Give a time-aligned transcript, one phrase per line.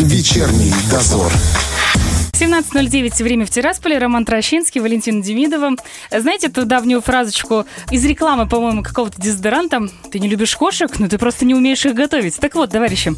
[0.00, 1.32] Вечерний дозор.
[2.32, 5.70] 17.09, время в Тирасполе, Роман Трощинский, Валентина Демидова.
[6.10, 9.88] Знаете эту давнюю фразочку из рекламы, по-моему, какого-то дезодоранта?
[10.12, 12.36] Ты не любишь кошек, но ты просто не умеешь их готовить.
[12.36, 13.14] Так вот, товарищи,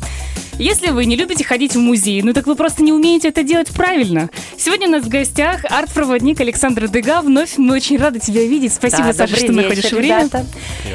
[0.58, 3.68] если вы не любите ходить в музей, ну так вы просто не умеете это делать
[3.68, 4.29] правильно.
[4.57, 7.20] Сегодня у нас в гостях арт-проводник Александр Дега.
[7.22, 8.75] Вновь мы очень рады тебя видеть.
[8.75, 10.18] Спасибо, Да, Саша, что находишь вечер, время.
[10.21, 10.46] ребята.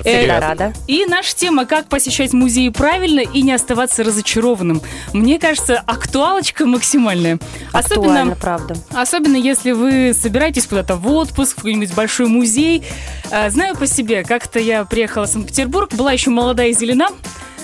[0.04, 0.74] Э, рада.
[0.88, 4.82] И наша тема «Как посещать музеи правильно и не оставаться разочарованным».
[5.14, 7.40] Мне кажется, актуалочка максимальная.
[7.72, 8.76] Актуально, правда.
[8.94, 12.84] Особенно если вы собираетесь куда-то в отпуск, в какой-нибудь большой музей.
[13.32, 17.08] А, Знаю по себе, как-то я приехала в Санкт-Петербург, была еще молодая и зелена.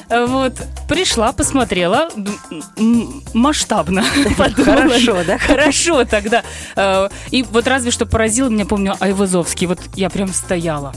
[0.09, 0.54] Вот,
[0.88, 2.09] пришла, посмотрела,
[3.34, 4.04] масштабно.
[4.55, 5.38] Хорошо, да?
[5.38, 6.44] Хорошо тогда.
[6.76, 9.67] А, И вот разве что поразило меня, помню, Айвазовский.
[9.67, 10.94] Вот я прям стояла.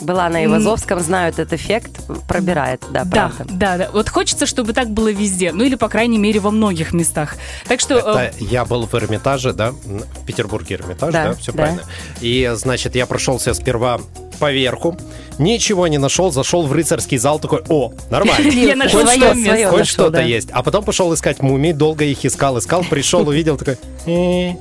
[0.00, 3.54] Была на Ивазовском, знаю этот эффект, пробирает, да, Да, правда.
[3.54, 3.90] да, да.
[3.90, 5.50] Вот хочется, чтобы так было везде.
[5.52, 7.36] Ну или, по крайней мере, во многих местах.
[7.68, 7.94] Так что...
[8.18, 11.56] э, Это я был в Эрмитаже, да, в Петербурге Эрмитаж, Да, да, все да.
[11.56, 11.82] правильно.
[12.20, 13.98] И, значит, я прошелся сперва
[14.44, 14.94] по верху,
[15.38, 18.46] ничего не нашел, зашел в рыцарский зал, такой, о, нормально.
[18.52, 19.68] Я нашел Хоть свое что- место.
[19.70, 20.48] Хоть нашел, что-то есть.
[20.52, 24.52] А потом пошел искать мумий, долго их искал, искал, пришел, увидел, такой, «Э,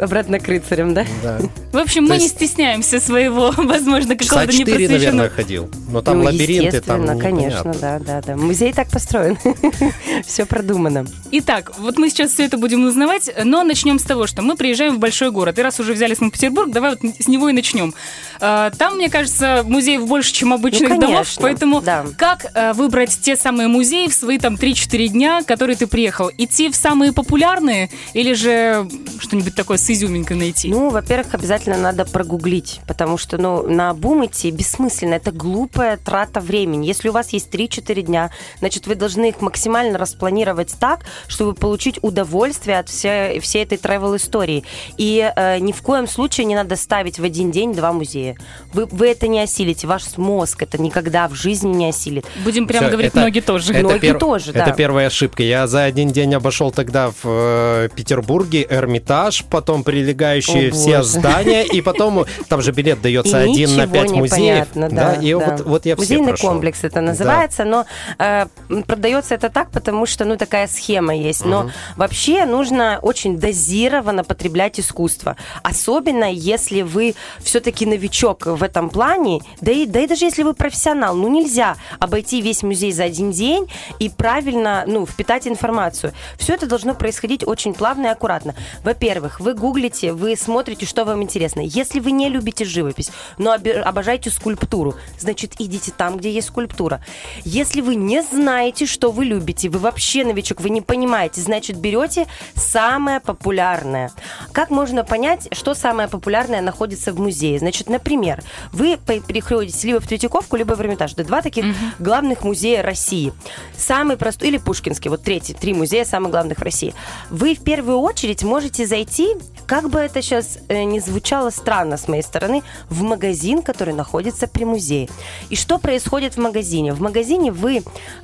[0.00, 1.04] Обратно к рыцарям, да?
[1.22, 1.38] да.
[1.72, 5.28] В общем, То мы не стесняемся своего, возможно, Часа какого-то четыре, наверное, непросвещенного...
[5.30, 5.70] ходил.
[5.90, 7.74] Но там Ну, лабиринты, там естественно, конечно, непонятно.
[7.80, 8.36] да, да, да.
[8.36, 9.36] Музей так построен.
[10.26, 11.06] Все продумано.
[11.32, 14.96] Итак, вот мы сейчас все это будем узнавать, но начнем с того, что мы приезжаем
[14.96, 15.58] в большой город.
[15.58, 17.94] И раз уже взяли Санкт-Петербург, давай вот с него и начнем.
[18.40, 22.04] А, Там, мне кажется, музеев больше, чем обычных Ну, домов, конечно, поэтому да.
[22.16, 26.30] как э, выбрать те самые музеи в свои там 3-4 дня, которые ты приехал?
[26.38, 28.88] Идти в самые популярные или же
[29.20, 30.68] что-нибудь такое с изюминкой найти?
[30.68, 35.14] Ну, во-первых, обязательно надо прогуглить, потому что, ну, на бум идти бессмысленно.
[35.14, 36.86] Это глупая трата времени.
[36.86, 41.98] Если у вас есть 3-4 дня, значит, вы должны их максимально распланировать так, чтобы получить
[42.02, 44.64] удовольствие от всей, всей этой travel-истории.
[44.98, 48.36] И э, ни в коем случае не надо ставить в один день два музея.
[48.74, 49.86] Вы, вы это не осилите.
[49.86, 52.26] Ваш мозг это никогда в жизни не осилит.
[52.44, 53.72] Будем прямо Всё, говорить, это- ноги тоже.
[53.72, 54.64] Это, Ноги тоже, да.
[54.66, 55.42] это первая ошибка.
[55.42, 61.08] Я за один день обошел тогда в э, Петербурге Эрмитаж, потом прилегающие О, все боже.
[61.08, 64.68] здания, и потом там же билет дается И один на пять музеев.
[64.68, 65.38] понятно, да, и да.
[65.38, 66.50] Вот, вот я все Музейный прошел.
[66.50, 67.86] комплекс это называется, но
[68.18, 68.46] э,
[68.86, 71.44] продается это так, потому что ну такая схема есть.
[71.44, 79.40] Но вообще нужно очень дозированно потреблять искусство, особенно если вы все-таки новичок в этом плане,
[79.60, 83.30] да и да и даже если вы профессионал, ну нельзя обойти весь музей за один
[83.30, 83.68] день
[83.98, 86.12] и правильно ну впитать информацию.
[86.38, 88.54] Все это должно происходить очень плавно и аккуратно.
[88.84, 91.60] Во-первых, вы гуглите, вы смотрите, что вам интересно.
[91.60, 97.04] Если вы не любите живопись, но обожаете скульптуру, значит, идите там, где есть скульптура.
[97.44, 102.26] Если вы не знаете, что вы любите, вы вообще новичок, вы не понимаете, значит, берете
[102.54, 104.12] самое популярное.
[104.52, 107.58] Как можно понять, что самое популярное находится в музее?
[107.58, 108.42] Значит, например,
[108.72, 111.12] вы приходите либо в Третьяковку, либо в Эрмитаж.
[111.12, 111.64] Это два таких
[111.98, 113.32] главных музея России.
[113.76, 116.94] Самый простой, или Пушкинский, вот третий, три музея самых главных в России.
[117.30, 119.34] Вы в первую очередь можете зайти,
[119.66, 124.46] как бы это сейчас э, не звучало странно с моей стороны, в магазин, который находится
[124.46, 125.08] при музее.
[125.50, 126.92] И что происходит в магазине?
[126.92, 127.82] В магазине вы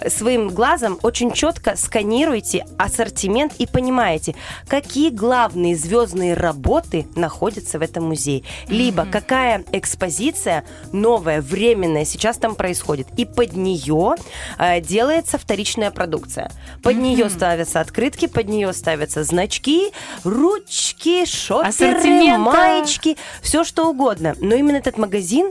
[0.09, 4.35] своим глазом очень четко сканируете ассортимент и понимаете,
[4.69, 8.43] какие главные звездные работы находятся в этом музее.
[8.69, 13.09] Либо какая экспозиция новая, временная сейчас там происходит.
[13.17, 14.15] И под нее
[14.59, 16.51] э, делается вторичная продукция.
[16.83, 24.35] Под нее ставятся открытки, под нее ставятся значки, ручки, шоперы, маечки, все что угодно.
[24.41, 25.51] Но именно этот магазин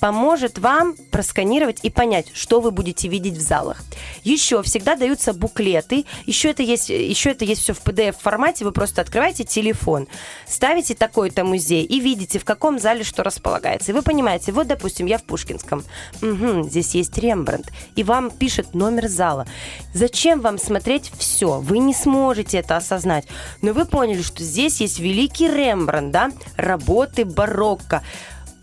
[0.00, 3.82] поможет вам просканировать и понять, что вы будете видеть в залах.
[4.24, 6.06] Еще всегда даются буклеты.
[6.26, 8.64] Еще это есть, еще это есть все в PDF формате.
[8.64, 10.08] Вы просто открываете телефон,
[10.46, 13.92] ставите такой-то музей и видите, в каком зале что располагается.
[13.92, 15.84] И вы понимаете, вот, допустим, я в Пушкинском.
[16.22, 17.70] Мгм, здесь есть Рембрандт.
[17.94, 19.46] И вам пишет номер зала.
[19.92, 21.60] Зачем вам смотреть все?
[21.60, 23.26] Вы не сможете это осознать.
[23.60, 26.30] Но вы поняли, что здесь есть великий Рембрандт, да?
[26.56, 28.02] Работы барокко.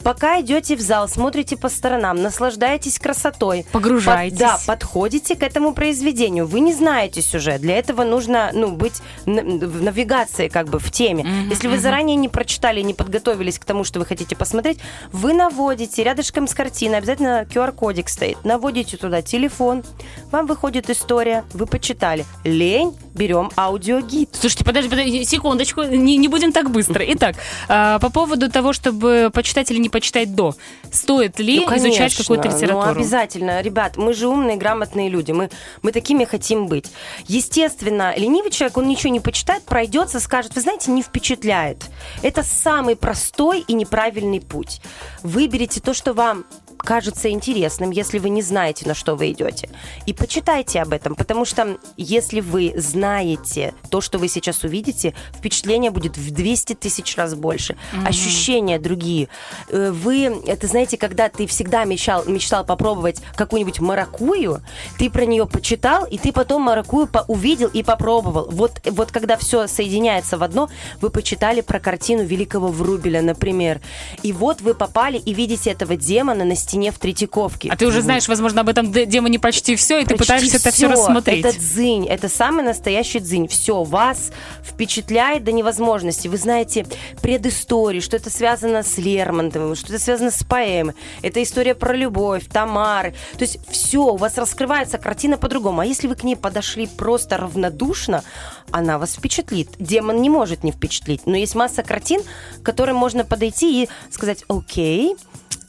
[0.04, 3.66] Пока идете в зал, смотрите по сторонам, наслаждаетесь красотой.
[3.72, 4.38] Погружаетесь.
[4.38, 6.48] Под- да, подходите к этому произведению.
[6.48, 7.62] Вы не знаете сюжет.
[7.62, 11.26] Для этого нужно ну, быть в навигации, как бы в теме.
[11.50, 14.80] Если вы заранее не прочитали, не подготовились к тому, что вы хотите посмотреть,
[15.12, 18.44] вы наводите рядышком с картиной, обязательно QR-кодик стоит.
[18.44, 19.84] Наводите туда телефон,
[20.32, 22.26] вам выходит история, вы почитали.
[22.44, 24.30] Лень, берем аудиогид.
[24.34, 27.04] Слушайте, подожди, подожди, секундочку, не, не будем так быстро.
[27.08, 27.36] Итак,
[27.68, 30.56] а, по поводу того, чтобы почитать или не почитать до?
[30.92, 32.24] Стоит ли Ну, изучать конечно.
[32.24, 33.00] какую-то Ну, литературу?
[33.00, 33.62] обязательно.
[33.62, 35.32] Ребят, мы же умные, грамотные люди.
[35.32, 35.50] Мы,
[35.82, 36.86] мы такими хотим быть.
[37.28, 41.84] Естественно, ленивый человек, он ничего не почитает, пройдется, скажет, вы знаете, не впечатляет.
[42.22, 44.82] Это самый простой и неправильный путь.
[45.24, 46.46] Выберите то, что вам
[46.78, 49.70] кажется интересным, если вы не знаете, на что вы идете.
[50.06, 55.92] И почитайте об этом, потому что если вы знаете то, что вы сейчас увидите, впечатление
[55.92, 57.76] будет в 200 тысяч раз больше.
[58.06, 59.28] Ощущения другие.
[59.70, 64.62] Э, Вы, это знаете, когда ты всегда мечтал, мечтал попробовать какую-нибудь маракую,
[64.98, 68.48] ты про нее почитал, и ты потом маракую по- увидел и попробовал.
[68.52, 70.70] Вот, вот когда все соединяется в одно,
[71.02, 73.82] вы почитали про картину Великого Врубеля, например.
[74.24, 77.70] И вот вы попали и видите этого демона на стене в Третьяковке.
[77.72, 80.72] А ты уже знаешь, возможно, об этом демоне почти все, и ты Почти пытаешься это
[80.72, 81.46] все рассмотреть.
[81.46, 83.48] Это дзынь, это самый настоящий дзынь.
[83.48, 84.32] Все, вас
[84.64, 86.28] впечатляет до невозможности.
[86.28, 86.86] Вы знаете
[87.22, 90.94] предысторию, что это связано с Лермонтовым, что это связано с поэмой.
[91.22, 93.14] Это история про любовь, Тамары.
[93.38, 95.82] То есть все, у вас раскрывается картина по-другому.
[95.82, 98.24] А если вы к ней подошли просто равнодушно,
[98.72, 99.70] она вас впечатлит.
[99.80, 101.26] Демон не может не впечатлить.
[101.26, 102.22] Но есть масса картин,
[102.62, 105.16] к которым можно подойти и сказать, окей,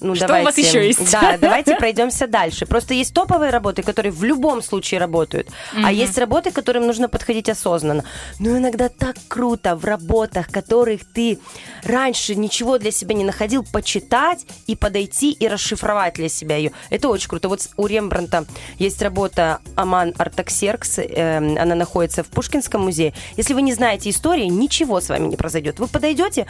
[0.00, 1.10] ну, Что у давайте, вас еще есть?
[1.10, 2.66] Да, давайте пройдемся дальше.
[2.66, 7.08] Просто есть топовые работы, которые в любом случае работают, а есть работы, к которым нужно
[7.08, 8.04] подходить осознанно.
[8.38, 11.38] Но иногда так круто в работах, которых ты
[11.84, 16.72] раньше ничего для себя не находил, почитать и подойти и расшифровать для себя ее.
[16.90, 17.48] Это очень круто.
[17.48, 18.46] Вот у Рембранта
[18.78, 23.14] есть работа Аман Артаксеркс, эм, она находится в Пушкинском музее.
[23.36, 25.80] Если вы не знаете истории, ничего с вами не произойдет.
[25.80, 26.46] Вы подойдете,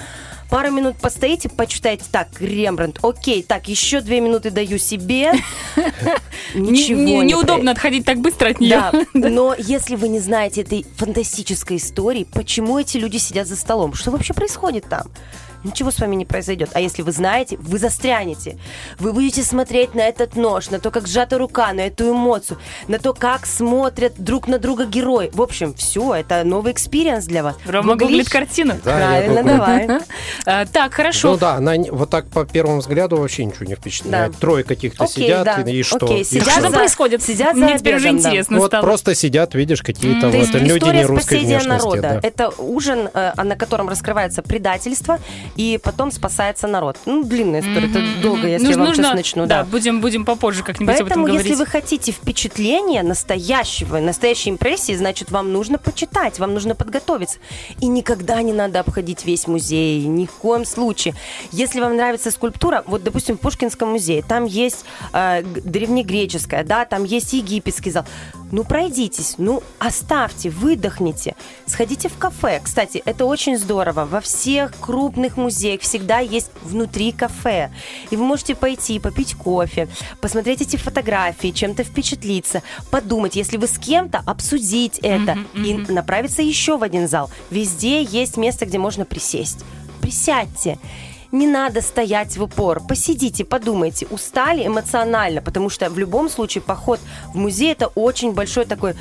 [0.51, 5.33] пару минут постоите, почитаете, так, Рембрандт, окей, так, еще две минуты даю себе.
[6.55, 8.71] Ничего не- не неудобно отходить так быстро от нее.
[9.15, 13.95] да, но если вы не знаете этой фантастической истории, почему эти люди сидят за столом,
[13.95, 15.07] что вообще происходит там?
[15.65, 16.71] Ничего с вами не произойдет.
[16.75, 18.59] А если вы знаете, вы застрянете.
[18.99, 22.99] Вы будете смотреть на этот нож, на то, как сжата рука, на эту эмоцию, на
[22.99, 25.31] то, как смотрят друг на друга герои.
[25.33, 27.57] В общем, все, это новый experience для вас.
[27.67, 28.09] Рома Гуглишь?
[28.09, 28.75] гуглит картину.
[28.85, 29.89] Да, Правильно, давай.
[30.47, 31.33] А, Так, хорошо.
[31.33, 34.37] Ну да, она не- вот так по первому взгляду вообще ничего не впечатляет.
[34.37, 36.07] Трое каких-то сидят, и, что?
[36.23, 37.23] Что происходит?
[37.23, 38.83] сидят за Мне теперь уже интересно Вот стало.
[38.83, 42.01] просто сидят, видишь, какие-то То вот люди история не русской народа.
[42.03, 42.21] да.
[42.29, 45.19] Это ужин, э, на котором раскрывается предательство,
[45.57, 46.97] и потом спасается народ.
[47.07, 49.47] Ну, длинная история, это долго, если Нужно- я вам нужно- сейчас начну.
[49.47, 49.65] Да, Да.
[49.65, 51.47] будем, будем попозже как-нибудь об этом Поэтому, говорить.
[51.47, 57.39] если вы хотите впечатления настоящего, настоящей импрессии, значит, вам нужно почитать, вам нужно подготовиться.
[57.81, 61.15] И никогда не надо обходить весь музей, ни в коем случае.
[61.53, 67.05] Если вам нравится скульптура, вот, допустим, в Пушкинском музее, там есть э, древнегреческая, да, там
[67.05, 68.05] есть египетский зал.
[68.53, 71.35] Ну, пройдитесь, ну, оставьте, выдохните,
[71.67, 72.61] сходите в кафе.
[72.63, 74.05] Кстати, это очень здорово.
[74.05, 77.71] Во всех крупных музеях всегда есть внутри кафе.
[78.11, 79.89] И вы можете пойти, попить кофе,
[80.21, 86.77] посмотреть эти фотографии, чем-то впечатлиться, подумать, если вы с кем-то, обсудить это и направиться еще
[86.77, 87.31] в один зал.
[87.51, 89.65] Везде есть место, где можно присесть.
[90.01, 90.79] Присядьте.
[91.31, 92.81] Не надо стоять в упор.
[92.87, 94.07] Посидите, подумайте.
[94.11, 97.01] Устали эмоционально, потому что в любом случае поход
[97.35, 98.95] в музей это очень большой такой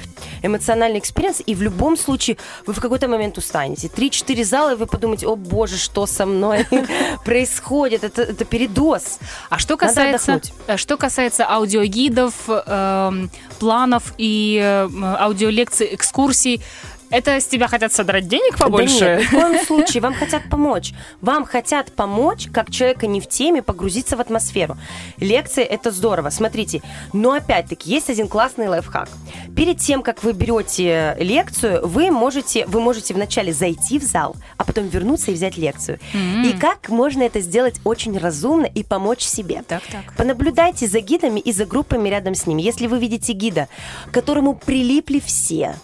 [0.43, 3.87] эмоциональный experience, и в любом случае вы в какой-то момент устанете.
[3.87, 6.65] Три-четыре зала, и вы подумаете, о боже, что со мной
[7.25, 8.03] происходит?
[8.03, 9.19] Это, это передоз.
[9.49, 14.89] А что касается, э, что касается аудиогидов, эм, планов и э,
[15.19, 16.61] аудиолекций, экскурсий,
[17.09, 18.99] это с тебя хотят содрать денег побольше?
[18.99, 20.01] Да нет, ни в коем случае.
[20.01, 20.93] Вам хотят помочь.
[21.21, 24.77] Вам хотят помочь, как человека не в теме, погрузиться в атмосферу.
[25.17, 26.29] Лекции– это здорово.
[26.29, 26.81] Смотрите,
[27.13, 29.09] но опять-таки есть один классный лайфхак.
[29.55, 34.63] Перед тем, как вы берете лекцию, вы можете, вы можете вначале зайти в зал, а
[34.63, 35.99] потом вернуться и взять лекцию.
[36.13, 39.63] И как можно это сделать очень разумно и помочь себе?
[39.67, 40.15] Так, так.
[40.15, 42.61] Понаблюдайте за гидами и за группами рядом с ними.
[42.61, 43.67] Если вы видите гида,
[44.07, 45.75] к которому прилипли все,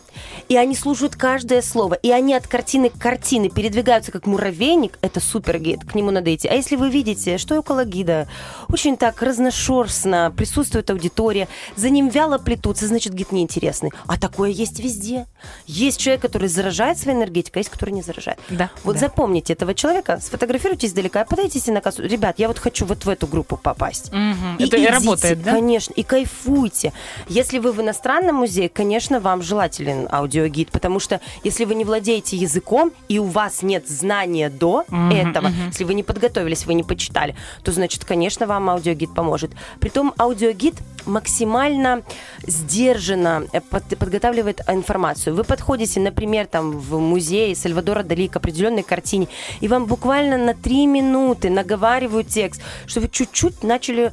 [0.50, 5.20] и они слушают каждое слово, и они от картины к картине передвигаются как муравейник, это
[5.20, 6.48] супер гид, к нему надо идти.
[6.48, 8.28] А если вы видите, что около гида
[8.70, 13.92] очень так разношерстно присутствует аудитория, за ним вяло плетутся, значит, гид неинтересный.
[14.08, 15.26] А такое есть везде.
[15.66, 18.40] Есть человек, который заражает своей энергетикой, а есть, который не заражает.
[18.50, 19.00] Да, Вот да.
[19.00, 22.04] запомните этого человека, сфотографируйте издалека, подойдите на кассу.
[22.04, 24.12] Ребят, я вот хочу вот в эту группу попасть.
[24.12, 24.58] Мгм.
[24.58, 25.52] И Это и идите, работает, да?
[25.54, 26.94] Конечно, и кайфуйте.
[27.28, 31.86] Если вы в иностранном музее, конечно, вам желателен аудиогид, аудиогид, потому что если вы не
[31.86, 36.84] владеете языком и у вас нет знания до этого, если вы не подготовились, вы не
[36.84, 39.52] почитали, то значит, конечно, вам аудиогид поможет.
[39.80, 42.02] Притом аудиогид максимально
[42.48, 45.36] сдержанно э, под- подготавливает информацию.
[45.36, 49.28] Вы подходите, например, там в музей Сальвадора Дали к определенной картине,
[49.62, 54.12] и вам буквально на три минуты наговаривают текст, что вы чуть-чуть начали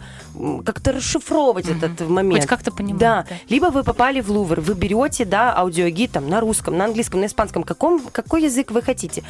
[0.64, 2.40] как-то расшифровывать этот момент.
[2.40, 3.26] Хоть как-то понимать, Да.
[3.28, 3.36] да.
[3.48, 7.26] Либо вы попали в Лувр, вы берете, да, аудиогид там на русском, на английском, на
[7.26, 9.22] испанском, каком, какой язык вы хотите.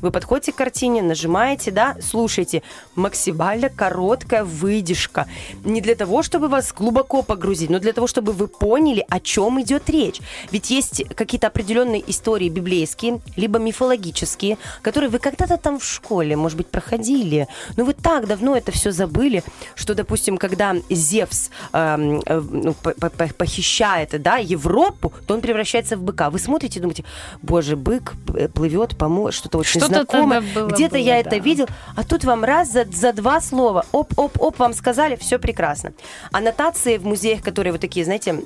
[0.00, 2.62] Вы подходите к картине, нажимаете, да, слушаете.
[2.94, 5.26] Максимально короткая выдержка.
[5.64, 9.60] Не для того, чтобы вас глубоко погрузить, но для того, чтобы вы поняли, о чем
[9.60, 10.20] идет речь.
[10.50, 16.56] Ведь есть какие-то определенные истории библейские, либо мифологические, которые вы когда-то там в школе, может
[16.56, 17.48] быть, проходили.
[17.76, 19.42] Но вы так давно это все забыли,
[19.74, 25.40] что, допустим, когда Зевс эм, э, ну, по- по- по- похищает да, Европу, то он
[25.40, 26.27] превращается в быка.
[26.30, 27.04] Вы смотрите и думаете,
[27.42, 28.14] боже, бык
[28.54, 29.30] плывет, помо...
[29.32, 30.40] что-то очень Что-то знакомое.
[30.40, 31.20] Где-то было, я да.
[31.20, 31.66] это видел.
[31.96, 35.92] А тут вам раз за, за два слова, оп-оп-оп, вам сказали, все прекрасно.
[36.32, 38.40] Аннотации в музеях, которые вот такие, знаете,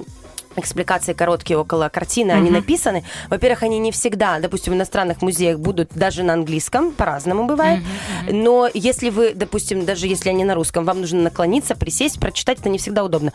[0.56, 3.04] экспликации короткие около картины, они написаны.
[3.28, 7.82] Во-первых, они не всегда, допустим, в иностранных музеях будут даже на английском, по-разному бывает.
[8.30, 12.68] Но если вы, допустим, даже если они на русском, вам нужно наклониться, присесть, прочитать, это
[12.68, 13.32] не всегда удобно.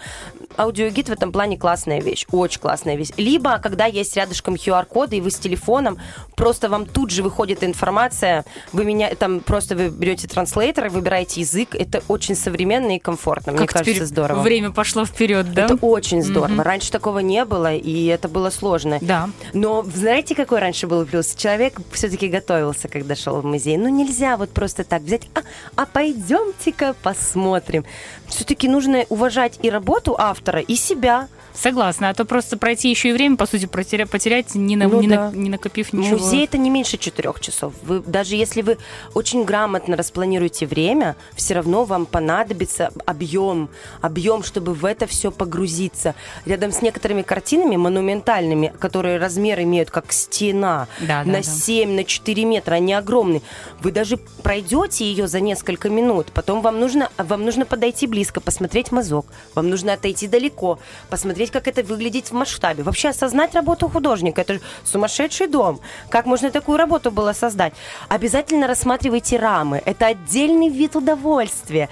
[0.58, 3.10] Аудиогид в этом плане классная вещь, очень классная вещь.
[3.18, 6.00] Либо, когда есть рядышком QR-коды, и вы с телефоном,
[6.36, 8.44] просто вам тут же выходит информация,
[8.74, 13.62] вы меня, там просто вы берете транслейтер, выбираете язык, это очень современно и комфортно, мне
[13.62, 14.42] Как кажется, теперь здорово.
[14.42, 15.66] время пошло вперед, да?
[15.66, 16.64] Это очень здорово.
[16.64, 19.00] Раньше такого не было, и это было сложно.
[19.02, 19.30] Да.
[19.54, 21.36] Но знаете, какой раньше был плюс?
[21.36, 23.78] Человек все-таки готовился, когда шел в музей.
[23.78, 25.42] Ну, нельзя вот просто так взять, а,
[25.76, 27.86] а пойдемте-ка посмотрим.
[28.28, 31.28] Все-таки нужно уважать и работу автора, и себя.
[31.62, 35.02] Согласна, а то просто пройти еще и время, по сути, потеря- потерять, не, на- Ну
[35.02, 35.32] не, да.
[35.32, 36.18] на- не накопив ничего.
[36.18, 37.74] Музей это не меньше четырех часов.
[37.84, 38.78] Вы, даже если вы
[39.16, 43.70] очень грамотно распланируете время, все равно вам понадобится объем,
[44.02, 46.14] объем, чтобы в это все погрузиться.
[46.46, 51.44] Рядом с некоторыми картинами монументальными, которые размер имеют как стена, Да, да, на да.
[51.44, 53.42] 7, на 4 метра, они огромные.
[53.82, 58.92] Вы даже пройдете ее за несколько минут, потом вам нужно, вам нужно подойти близко, посмотреть
[58.92, 60.78] мазок, вам нужно отойти далеко,
[61.10, 62.84] посмотреть, как это выглядит в масштабе.
[62.84, 65.80] Вообще осознать работу художника, это сумасшедший дом.
[66.10, 67.74] Как можно такую работу было создать?
[68.10, 71.90] Обязательно рассматривайте рамы, это отдельный вид удовольствия.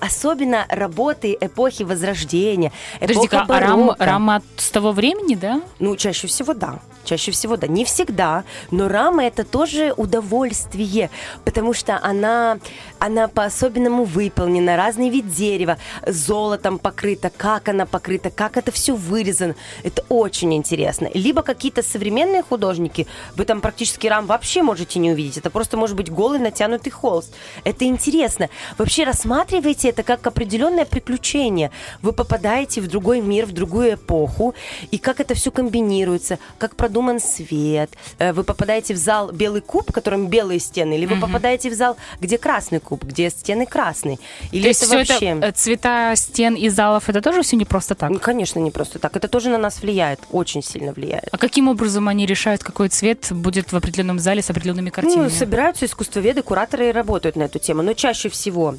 [0.00, 5.60] Особенно работы эпохи Возрождения, Подожди-ка, а рам- рама с того времени, да?
[5.78, 6.80] Ну, чаще всего да.
[7.04, 7.66] Чаще всего да.
[7.68, 11.10] Не всегда, но рама это тоже удовольствие,
[11.44, 12.58] потому что она,
[13.06, 19.54] она по-особенному выполнена, разный вид дерева, золотом покрыта, как она покрыта, как это все вырезано.
[19.84, 21.08] Это очень интересно.
[21.14, 25.38] Либо какие-то современные художники, вы там практически рам вообще можете не увидеть.
[25.38, 27.32] Это просто может быть голый натянутый холст.
[27.64, 28.48] Это интересно.
[28.76, 31.70] Вообще рассматривайте это как определенное приключение.
[32.02, 34.54] Вы попадаете в другой мир, в другую эпоху,
[34.90, 37.90] и как это все комбинируется, как продуман свет.
[38.18, 41.74] Э, Вы попадаете в зал белый куб, в котором белые стены, или вы попадаете в
[41.74, 44.18] зал, где красный куб, где стены красные.
[44.52, 45.26] Или То есть это вообще...
[45.26, 48.10] это, э, цвета стен и залов, это тоже все не просто так?
[48.10, 49.16] Ну, Конечно, не просто так.
[49.16, 51.28] Это тоже на нас влияет, очень сильно влияет.
[51.32, 55.24] А каким образом они решают, какой цвет будет в определенном зале с определенными картинами?
[55.24, 57.82] Ну, собираются искусствоведы, кураторы и работают на эту тему.
[57.82, 58.76] Но чаще всего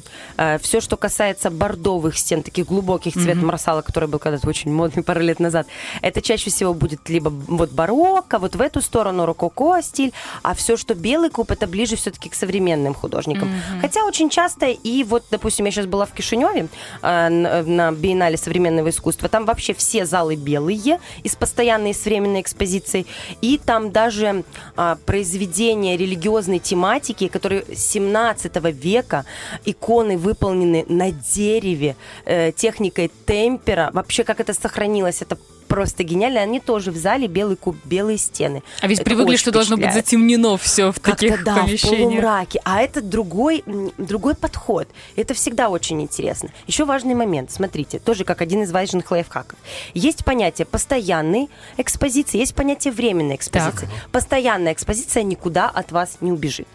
[0.60, 5.20] все, что касается бордовых стен, таких глубоких цвет марсала, который был когда-то очень модный пару
[5.20, 5.66] лет назад,
[6.02, 10.76] это чаще всего будет либо вот барокко, вот в эту сторону рококо стиль, а все,
[10.76, 13.50] что белый куб, это ближе все-таки к современным художникам.
[13.80, 16.68] Хотя очень часто и вот, допустим, я сейчас была в Кишиневе
[17.02, 22.04] э, на на биеннале современного искусства, там вообще все залы белые, из постоянной и с
[22.04, 23.06] временной экспозицией,
[23.40, 24.44] и там даже
[24.76, 29.24] а, произведения религиозной тематики, которые 17 века,
[29.64, 36.40] иконы выполнены на дереве, э, техникой темпера, вообще как это сохранилось, это просто гениально.
[36.40, 38.62] Они тоже в зале белый куб, белые стены.
[38.80, 42.02] А ведь Это привыкли, что должно быть затемнено все в таких да, в помещениях.
[42.02, 42.60] полумраке.
[42.64, 43.62] А это другой,
[43.98, 44.88] другой подход.
[45.16, 46.50] Это всегда очень интересно.
[46.66, 47.50] Еще важный момент.
[47.50, 49.58] Смотрите, тоже как один из важных лайфхаков.
[49.94, 53.88] Есть понятие постоянной экспозиции, есть понятие временной экспозиции.
[54.10, 56.66] Постоянная экспозиция никуда от вас не убежит.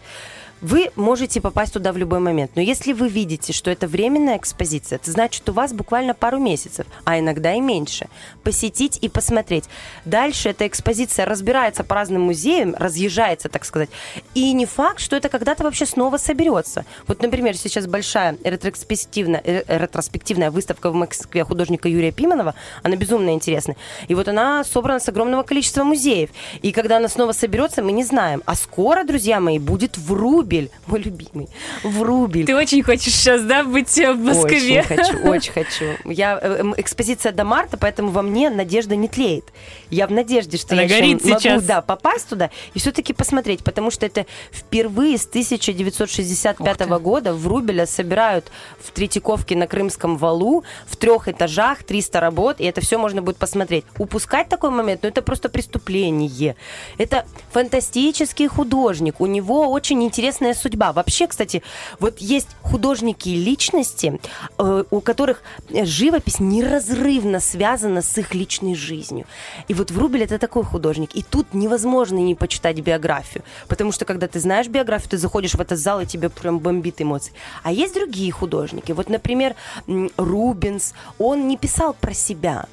[0.64, 2.52] Вы можете попасть туда в любой момент.
[2.54, 6.86] Но если вы видите, что это временная экспозиция, это значит, у вас буквально пару месяцев,
[7.04, 8.06] а иногда и меньше,
[8.42, 9.64] посетить и посмотреть.
[10.06, 13.90] Дальше эта экспозиция разбирается по разным музеям, разъезжается, так сказать.
[14.34, 16.86] И не факт, что это когда-то вообще снова соберется.
[17.06, 22.54] Вот, например, сейчас большая ретроспективная, э, ретроспективная выставка в Москве художника Юрия Пименова.
[22.82, 23.76] Она безумно интересная.
[24.08, 26.30] И вот она собрана с огромного количества музеев.
[26.62, 28.42] И когда она снова соберется, мы не знаем.
[28.46, 29.98] А скоро, друзья мои, будет
[30.54, 31.48] Врубель, мой любимый.
[31.82, 32.46] Врубель.
[32.46, 34.80] Ты очень хочешь сейчас, да, быть в Москве?
[34.80, 35.84] Очень хочу, очень хочу.
[36.04, 39.44] Я, э, экспозиция до марта, поэтому во мне надежда не тлеет.
[39.90, 41.54] Я в надежде, что Она я горит еще сейчас.
[41.56, 46.98] могу да, попасть туда и все-таки посмотреть, потому что это впервые с 1965 Ух ты.
[46.98, 52.64] года в Рубеля собирают в Третьяковке на Крымском валу в трех этажах 300 работ, и
[52.64, 53.84] это все можно будет посмотреть.
[53.98, 56.56] Упускать такой момент, ну это просто преступление.
[56.98, 60.02] Это фантастический художник, у него очень
[60.34, 60.92] интересная судьба.
[60.92, 61.62] Вообще, кстати,
[62.00, 64.20] вот есть художники и личности,
[64.58, 69.26] э, у которых э, живопись неразрывно связана с их личной жизнью.
[69.68, 71.14] И вот Врубель это такой художник.
[71.16, 73.44] И тут невозможно не почитать биографию.
[73.68, 77.00] Потому что когда ты знаешь биографию, ты заходишь в этот зал, и тебе прям бомбит
[77.00, 77.32] эмоции.
[77.62, 78.92] А есть другие художники.
[78.92, 79.54] Вот, например,
[79.88, 82.66] м, Рубенс, он не писал про себя.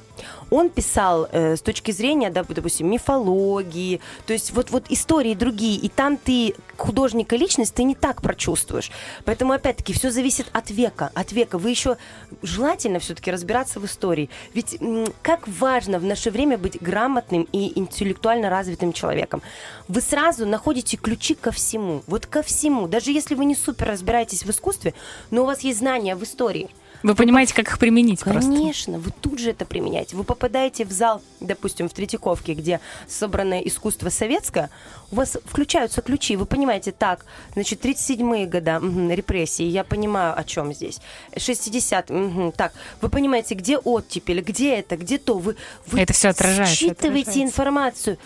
[0.50, 5.76] Он писал э, с точки зрения, да, допустим, мифологии, то есть вот, вот истории другие,
[5.76, 8.90] и там ты художника личность ты не так прочувствуешь.
[9.24, 11.58] Поэтому, опять-таки, все зависит от века, от века.
[11.58, 11.96] Вы еще
[12.42, 14.30] желательно все-таки разбираться в истории.
[14.54, 14.78] Ведь
[15.22, 19.42] как важно в наше время быть грамотным и интеллектуально развитым человеком.
[19.88, 22.88] Вы сразу находите ключи ко всему, вот ко всему.
[22.88, 24.94] Даже если вы не супер разбираетесь в искусстве,
[25.30, 26.68] но у вас есть знания в истории.
[27.02, 28.50] Вы понимаете, как их применить просто?
[28.50, 30.16] Конечно, вы тут же это применяете.
[30.16, 34.70] Вы попадаете в зал, допустим, в Третьяковке, где собранное искусство советское,
[35.10, 40.44] у вас включаются ключи, вы понимаете, так, значит, 37-е года, мгм, репрессии, я понимаю, о
[40.44, 41.00] чем здесь.
[41.36, 45.56] 60 мгм, так, вы понимаете, где оттепель, где это, где то, вы,
[45.86, 46.92] вы Это всё отражается, считываете
[47.30, 47.42] отражается.
[47.42, 48.18] информацию.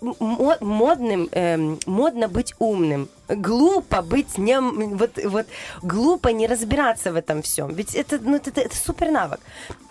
[0.00, 3.08] Модным, эм, модно быть умным.
[3.28, 5.46] Глупо быть не, вот, вот
[5.82, 7.74] глупо не разбираться в этом всем.
[7.74, 9.40] Ведь это, ну, это, это супер навык.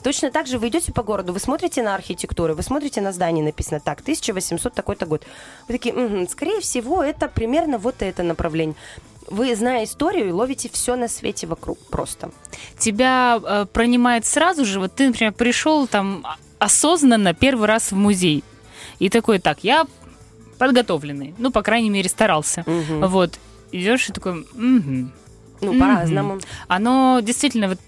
[0.03, 3.43] Точно так же вы идете по городу, вы смотрите на архитектуру, вы смотрите на здание,
[3.43, 5.25] написано так, 1800 такой-то год.
[5.67, 8.77] Вы такие, «Мгм, скорее всего, это примерно вот это направление.
[9.29, 12.31] Вы, зная историю, ловите все на свете вокруг просто.
[12.79, 16.25] Тебя э, пронимает сразу же, вот ты, например, пришел там
[16.59, 18.43] осознанно первый раз в музей,
[18.99, 19.85] и такой, так, я
[20.57, 22.63] подготовленный, ну, по крайней мере, старался.
[22.65, 23.07] Мгм.
[23.07, 23.39] Вот,
[23.71, 25.11] идешь и такой, «Мгм».
[25.59, 25.79] Ну, Мгм.
[25.79, 26.39] по-разному.
[26.67, 27.79] Оно действительно, вот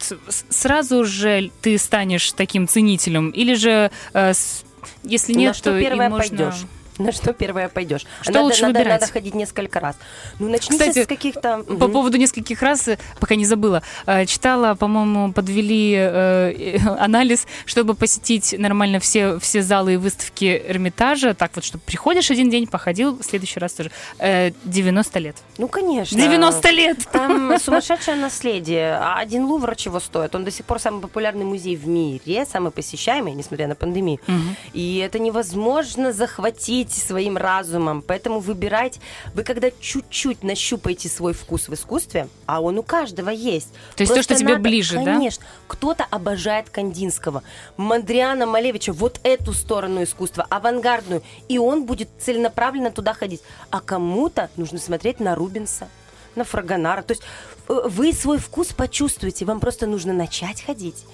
[0.50, 4.64] сразу же ты станешь таким ценителем, или же, э, с-
[5.04, 6.36] если нет, на что то первое можно...
[6.38, 6.66] пойдешь?
[7.10, 8.06] На что первое пойдешь?
[8.22, 9.02] Что надо, лучше надо, выбирать?
[9.02, 9.96] надо ходить несколько раз.
[10.38, 11.64] Ну, начните Кстати, с каких-то...
[11.64, 17.94] По поводу нескольких раз, э, пока не забыла, э, читала, по-моему, подвели э, анализ, чтобы
[17.94, 21.34] посетить нормально все, все залы и выставки Эрмитажа.
[21.34, 23.92] Так вот, чтобы приходишь один день, походил, в следующий раз тоже.
[24.20, 25.38] Э, 90 лет.
[25.58, 26.20] Ну, конечно.
[26.20, 26.98] 90 лет!
[27.12, 28.96] Там сумасшедшее наследие.
[28.96, 30.36] А один Лувр чего стоит?
[30.36, 34.20] Он до сих пор самый популярный музей в мире, самый посещаемый, несмотря на пандемию.
[34.28, 34.56] Мгм.
[34.74, 38.02] И это невозможно захватить своим разумом.
[38.02, 39.00] Поэтому выбирать...
[39.34, 43.74] Вы когда чуть-чуть нащупаете свой вкус в искусстве, а он у каждого есть.
[43.96, 45.14] То есть то, что тебе ближе, да?
[45.16, 45.44] Конечно.
[45.68, 47.44] Кто-то обожает Кандинского,
[47.78, 51.22] Мандриана Малевича, вот эту сторону искусства, авангардную.
[51.48, 53.42] И он будет целенаправленно туда ходить.
[53.70, 55.88] А кому-то нужно смотреть на Рубенса,
[56.36, 57.02] на Фрагонара.
[57.02, 57.24] То есть
[57.68, 61.06] э, вы свой вкус почувствуете, вам просто нужно начать ходить.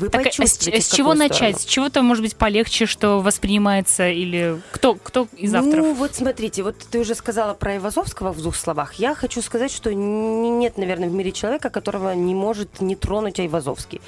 [0.00, 1.36] Вы Так, а с, почувствуете, с чего начать?
[1.36, 1.58] сторону.
[1.58, 4.08] С чего-то, может быть, полегче, что воспринимается?
[4.08, 5.84] Или кто, кто из авторов?
[5.84, 8.94] Ну, вот смотрите, вот ты уже сказала про Ивазовского в двух словах.
[8.94, 14.00] Я хочу сказать, что нет, наверное, в мире человека, которого не может не тронуть Айвазовский.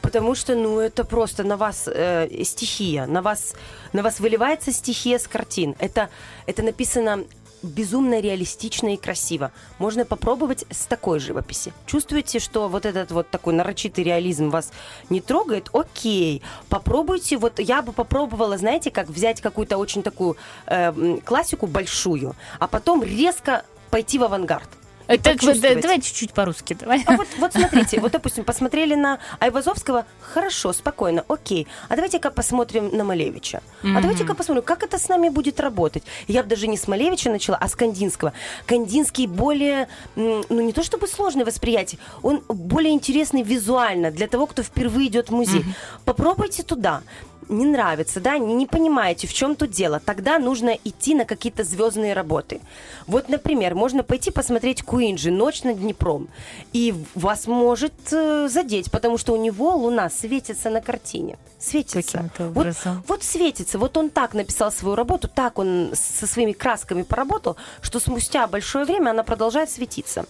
[0.00, 3.54] Потому что, ну, это просто на вас э, стихия, на вас,
[3.92, 5.74] на вас выливается стихия с картин.
[5.78, 6.08] Это,
[6.46, 7.24] это написано
[7.64, 9.50] безумно реалистично и красиво.
[9.78, 11.72] Можно попробовать с такой живописи.
[11.86, 14.72] Чувствуете, что вот этот вот такой нарочитый реализм вас
[15.10, 15.70] не трогает?
[15.72, 16.42] Окей.
[16.68, 17.36] Попробуйте.
[17.36, 23.02] Вот я бы попробовала, знаете, как взять какую-то очень такую э, классику большую, а потом
[23.02, 24.68] резко пойти в авангард.
[25.06, 26.74] Так, вот, давай чуть-чуть по-русски.
[26.74, 27.02] Давай.
[27.06, 31.66] А вот, вот смотрите, вот, допустим, посмотрели на Айвазовского, хорошо, спокойно, окей.
[31.88, 33.62] А давайте-ка посмотрим на Малевича.
[33.82, 36.04] А давайте-ка посмотрим, как это с нами будет работать.
[36.26, 38.32] Я бы даже не с Малевича начала, а с Кандинского.
[38.66, 44.62] Кандинский более, ну не то чтобы сложное восприятие, он более интересный визуально для того, кто
[44.62, 45.64] впервые идет в музей.
[46.04, 47.02] Попробуйте туда.
[47.48, 51.64] Не нравится, да, не, не понимаете, в чем тут дело, тогда нужно идти на какие-то
[51.64, 52.60] звездные работы.
[53.06, 56.28] Вот, например, можно пойти посмотреть Куинджи «Ночь над Днепром»,
[56.72, 61.38] и вас может э, задеть, потому что у него луна светится на картине.
[61.64, 62.30] Светится.
[62.38, 62.76] Вот,
[63.08, 63.78] вот светится.
[63.78, 68.84] Вот он так написал свою работу, так он со своими красками поработал, что спустя большое
[68.84, 70.26] время она продолжает светиться.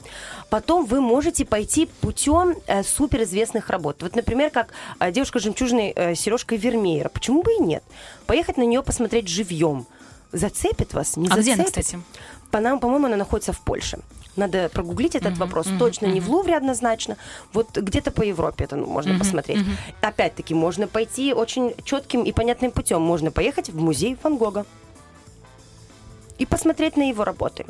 [0.48, 4.02] Потом вы можете пойти путем э, суперизвестных работ.
[4.02, 4.68] Вот, например, как
[5.00, 7.08] э, девушка жемчужной э, сережкой Вермеера.
[7.08, 7.82] Почему бы и нет?
[8.26, 9.86] Поехать на нее посмотреть живьем.
[10.32, 11.16] Зацепит вас?
[11.16, 11.84] Не А где она, зацепит?
[11.84, 12.02] кстати?
[12.50, 13.98] По нам, по-моему, она находится в Польше.
[14.36, 15.68] Надо прогуглить этот вопрос.
[15.78, 17.16] Точно не в Лувре однозначно.
[17.52, 19.64] Вот где-то по Европе это ну, можно посмотреть.
[20.00, 23.02] Опять-таки, можно пойти очень четким и понятным путем.
[23.02, 24.66] Можно поехать в музей Ван Гога
[26.38, 27.64] и посмотреть на его работы.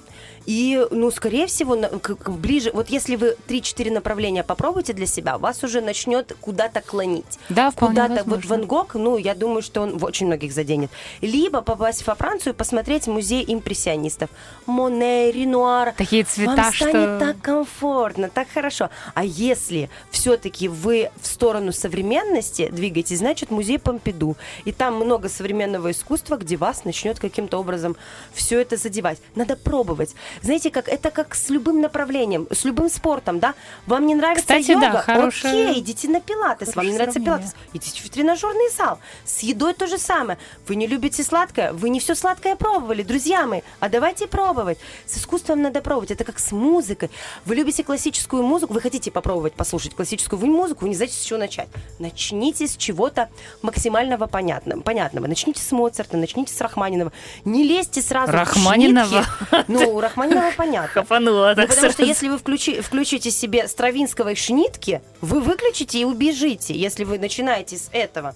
[0.46, 5.06] И, ну, скорее всего, на- к- к- ближе, вот если вы 3-4 направления попробуете для
[5.06, 7.38] себя, вас уже начнет куда-то клонить.
[7.48, 8.44] Да, вполне Куда-то, вот.
[8.44, 10.90] Ван Гог, ну, я думаю, что он очень многих заденет.
[11.22, 14.28] Либо попасть во Францию и посмотреть музей импрессионистов.
[14.66, 15.92] Моне, Ренуар.
[15.96, 18.90] Такие цвета, Вам станет что- так комфортно, так хорошо.
[19.14, 24.36] А если все-таки вы в сторону современности двигаетесь, значит, музей Помпиду.
[24.64, 27.96] И там много современного искусства, где вас начнет каким-то образом
[28.32, 29.18] все это задевать.
[29.34, 30.14] Надо пробовать.
[30.42, 33.54] Знаете, как это как с любым направлением, с любым спортом, да?
[33.86, 34.90] Вам не нравится Кстати, йога?
[34.92, 36.74] да, хорошая- Окей, идите на пилатес.
[36.76, 37.50] Вам не Хорошее нравится сравнение.
[37.52, 37.56] пилатес?
[37.72, 38.98] Идите в тренажерный зал.
[39.24, 40.38] С едой то же самое.
[40.66, 41.72] Вы не любите сладкое?
[41.72, 43.60] Вы не все сладкое пробовали, друзья мои.
[43.80, 44.78] А давайте пробовать.
[45.06, 46.10] С искусством надо пробовать.
[46.10, 47.10] Это как с музыкой.
[47.44, 51.38] Вы любите классическую музыку, вы хотите попробовать послушать классическую музыку, вы не знаете, с чего
[51.38, 51.68] начать.
[51.98, 53.28] Начните с чего-то
[53.62, 54.80] максимального понятного.
[54.80, 55.26] понятного.
[55.26, 57.12] Начните с Моцарта, начните с Рахманинова.
[57.44, 59.26] Не лезьте сразу Рахманинова?
[59.68, 60.88] Ну, у Рахманинова понятно.
[61.02, 65.98] Хапанула Ну, так потому что если вы включи- включите себе Стравинского и Шнитки, вы выключите
[66.00, 68.34] и убежите, если вы начинаете с этого.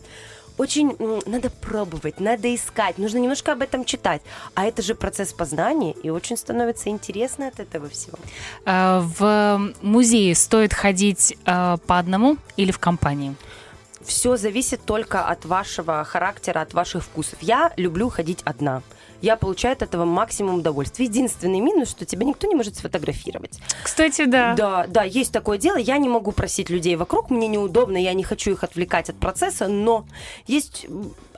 [0.57, 4.23] Очень надо пробовать, надо искать, нужно немножко об этом читать.
[4.55, 8.19] А это же процесс познания, и очень становится интересно от этого всего.
[8.67, 13.37] А, В музее стоит ходить а, по одному или в компании?
[14.05, 17.39] Все зависит только от вашего характера, от ваших вкусов.
[17.41, 18.83] Я люблю ходить одна.
[19.21, 21.07] Я получаю от этого максимум удовольствия.
[21.07, 23.59] Единственный минус, что тебя никто не может сфотографировать.
[23.83, 24.55] Кстати, да.
[24.55, 25.77] Да, да, есть такое дело.
[25.77, 29.69] Я не могу просить людей вокруг, мне неудобно, я не хочу их отвлекать от процесса,
[29.69, 30.07] но
[30.47, 30.87] есть,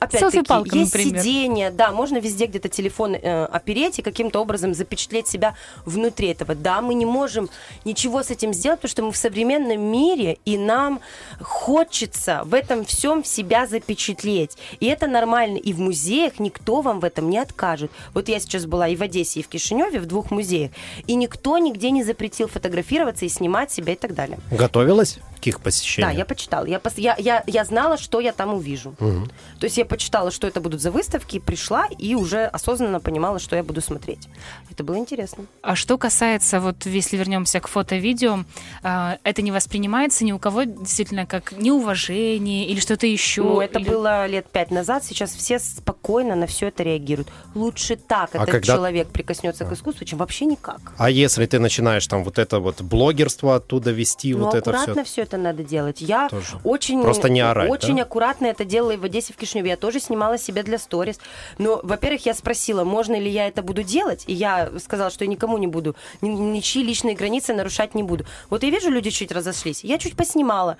[0.01, 1.21] опять-таки, есть например.
[1.21, 6.55] сиденье, да, можно везде где-то телефон э, опереть и каким-то образом запечатлеть себя внутри этого.
[6.55, 7.49] Да, мы не можем
[7.85, 11.01] ничего с этим сделать, потому что мы в современном мире, и нам
[11.39, 14.57] хочется в этом всем себя запечатлеть.
[14.79, 15.57] И это нормально.
[15.57, 17.91] И в музеях никто вам в этом не откажет.
[18.13, 20.71] Вот я сейчас была и в Одессе, и в Кишиневе, в двух музеях,
[21.05, 24.39] и никто нигде не запретил фотографироваться и снимать себя и так далее.
[24.49, 26.11] Готовилась к их посещению?
[26.11, 26.65] Да, я почитала.
[26.65, 28.93] Я, пос- я, я, я знала, что я там увижу.
[28.99, 33.55] То есть я почитала, что это будут за выставки, пришла и уже осознанно понимала, что
[33.55, 34.27] я буду смотреть.
[34.71, 35.45] Это было интересно.
[35.61, 38.45] А что касается, вот если вернемся к фото-видео,
[38.83, 43.41] а, это не воспринимается ни у кого действительно как неуважение или что-то еще?
[43.43, 45.03] Ну, это или- было лет пять назад.
[45.03, 47.29] Сейчас все спокойно на все это реагируют.
[47.55, 50.79] Лучше так А этот когда- человек прикоснется к искусству, чем вообще никак.
[50.97, 55.03] А если ты начинаешь там вот это вот блогерство оттуда вести, Ну, вот это аккуратно
[55.03, 55.25] все?
[55.31, 56.01] Это надо делать.
[56.01, 56.57] Я Тоже.
[56.63, 58.03] очень, Просто не орать, очень да?
[58.03, 59.69] аккуратно это делала и в Одессе, в Кишиневе.
[59.71, 61.19] Я тоже снимала себе для сторис.
[61.57, 65.29] Но, во-первых, я спросила, можно ли я это буду делать, и я сказала, что я
[65.31, 68.25] никому не буду, ни- ничьи личные границы нарушать не буду.
[68.49, 70.77] Вот я вижу, люди чуть разошлись, я чуть поснимала.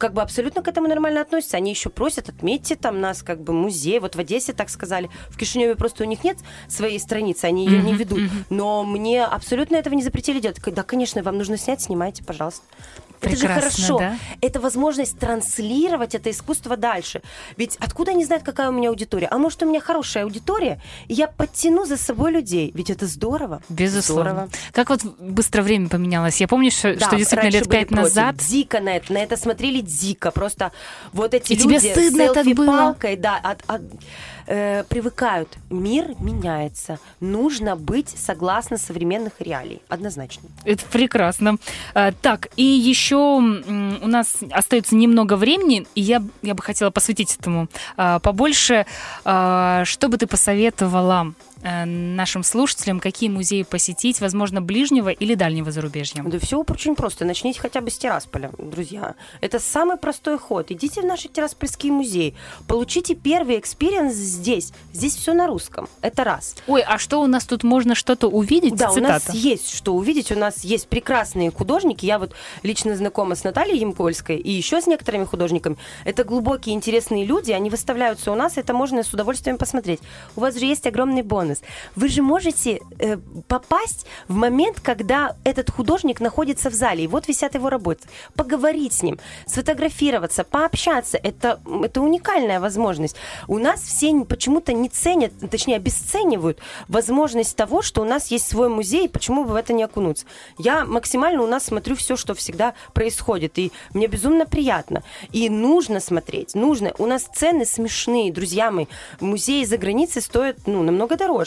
[0.00, 1.58] Как бы абсолютно к этому нормально относятся.
[1.58, 4.00] Они еще просят, отметьте там нас, как бы музей.
[4.00, 5.10] Вот в Одессе так сказали.
[5.28, 8.22] В Кишиневе просто у них нет своей страницы, они ее не ведут.
[8.48, 10.58] Но мне абсолютно этого не запретили делать.
[10.64, 12.64] Да, конечно, вам нужно снять, снимайте, пожалуйста.
[13.20, 13.98] Это же Прекрасно, хорошо.
[13.98, 14.16] да?
[14.40, 17.20] Это возможность транслировать это искусство дальше.
[17.56, 19.26] Ведь откуда они знают, какая у меня аудитория?
[19.26, 22.70] А может, у меня хорошая аудитория, и я подтяну за собой людей.
[22.74, 23.62] Ведь это здорово.
[23.68, 24.30] Безусловно.
[24.30, 24.48] Здорово.
[24.72, 26.40] Как вот быстро время поменялось.
[26.40, 29.82] Я помню, что, Да, что действительно лет пять назад Дико на это, на это смотрели
[29.90, 30.30] дико.
[30.30, 30.72] Просто
[31.12, 33.82] вот эти И люди тебе стыдно с селфи-палкой, да, от- от-
[34.46, 35.48] э, привыкают.
[35.70, 36.98] Мир меняется.
[37.20, 39.80] Нужно быть согласно современных реалий.
[39.88, 40.48] Однозначно.
[40.64, 41.56] Это прекрасно.
[41.94, 43.40] А, Так, и еще у
[44.06, 48.86] нас остается немного времени, и я, я бы хотела посвятить этому а, побольше.
[49.24, 56.22] А, Что бы ты посоветовала нашим слушателям, какие музеи посетить, возможно, ближнего или дальнего зарубежья?
[56.22, 57.24] Да все очень просто.
[57.24, 59.14] Начните хотя бы с Тирасполя, друзья.
[59.40, 60.70] Это самый простой ход.
[60.70, 62.34] Идите в наши Тираспольские музеи.
[62.66, 64.72] Получите первый experience здесь.
[64.92, 65.88] Здесь все на русском.
[66.00, 66.56] Это раз.
[66.66, 68.76] Ой, а что у нас тут можно что-то увидеть?
[68.76, 68.98] Да, Цитата.
[68.98, 70.32] у нас есть что увидеть.
[70.32, 72.06] У нас есть прекрасные художники.
[72.06, 75.76] Я вот лично знакома с Натальей Ямкольской и еще с некоторыми художниками.
[76.04, 77.52] Это глубокие, интересные люди.
[77.52, 80.00] Они выставляются у нас, это можно с удовольствием посмотреть.
[80.36, 81.49] У вас же есть огромный бонус.
[81.96, 83.16] Вы же можете э,
[83.48, 88.08] попасть в момент, когда этот художник находится в зале, и вот висят его работы.
[88.34, 91.18] Поговорить с ним, сфотографироваться, пообщаться.
[91.22, 93.16] Это, это уникальная возможность.
[93.48, 96.58] У нас все почему-то не ценят, точнее, обесценивают
[96.88, 100.26] возможность того, что у нас есть свой музей, почему бы в это не окунуться.
[100.58, 105.02] Я максимально у нас смотрю все, что всегда происходит, и мне безумно приятно.
[105.32, 106.92] И нужно смотреть, нужно.
[106.98, 108.86] У нас цены смешные, друзья мои.
[109.20, 111.39] Музеи за границей стоят ну, намного дороже.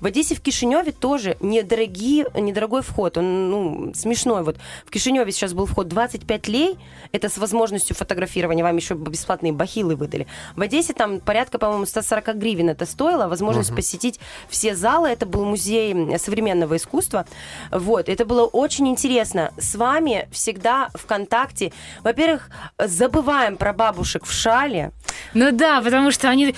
[0.00, 3.18] В Одессе, в Кишиневе тоже недорогие, недорогой вход.
[3.18, 4.42] Он ну, смешной.
[4.42, 4.56] Вот
[4.86, 6.78] в Кишиневе сейчас был вход 25 лей.
[7.12, 8.62] Это с возможностью фотографирования.
[8.62, 10.26] Вам еще бесплатные бахилы выдали.
[10.56, 13.28] В Одессе там порядка, по-моему, 140 гривен это стоило.
[13.28, 13.76] Возможность uh-huh.
[13.76, 15.08] посетить все залы.
[15.08, 17.26] Это был музей современного искусства.
[17.70, 18.08] Вот.
[18.08, 19.52] Это было очень интересно.
[19.58, 21.72] С вами всегда ВКонтакте.
[22.02, 24.92] Во-первых, забываем про бабушек в шале.
[25.34, 26.54] Ну да, потому что они...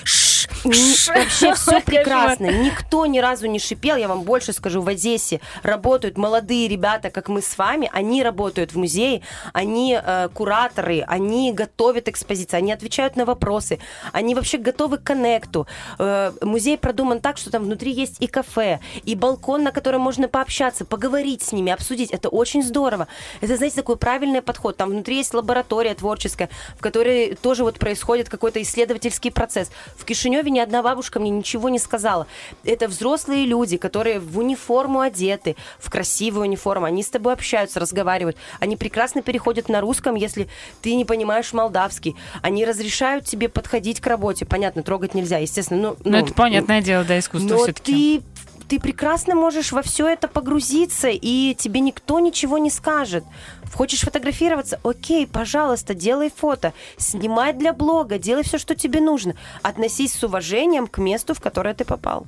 [0.63, 2.45] Вообще все прекрасно.
[2.45, 3.97] Никто ни разу не шипел.
[3.97, 7.89] Я вам больше скажу, в Одессе работают молодые ребята, как мы с вами.
[7.93, 9.21] Они работают в музее,
[9.53, 13.79] они э, кураторы, они готовят экспозиции, они отвечают на вопросы,
[14.11, 15.67] они вообще готовы к коннекту.
[15.99, 20.27] Э, музей продуман так, что там внутри есть и кафе, и балкон, на котором можно
[20.27, 22.11] пообщаться, поговорить с ними, обсудить.
[22.11, 23.07] Это очень здорово.
[23.41, 24.77] Это, знаете, такой правильный подход.
[24.77, 29.69] Там внутри есть лаборатория творческая, в которой тоже вот происходит какой-то исследовательский процесс.
[29.95, 32.27] В Кишиневе ни одна бабушка мне ничего не сказала.
[32.63, 36.85] Это взрослые люди, которые в униформу одеты, в красивую униформу.
[36.85, 38.37] Они с тобой общаются, разговаривают.
[38.59, 40.47] Они прекрасно переходят на русском, если
[40.81, 42.15] ты не понимаешь молдавский.
[42.41, 44.45] Они разрешают тебе подходить к работе.
[44.45, 45.81] Понятно, трогать нельзя, естественно.
[45.81, 48.19] Но, ну, ну это понятное дело, да, искусство но все-таки.
[48.19, 48.25] ты
[48.71, 53.25] ты прекрасно можешь во все это погрузиться, и тебе никто ничего не скажет.
[53.73, 54.79] Хочешь фотографироваться?
[54.81, 56.71] Окей, пожалуйста, делай фото.
[56.95, 59.35] Снимай для блога, делай все, что тебе нужно.
[59.61, 62.25] Относись с уважением к месту, в которое ты попал.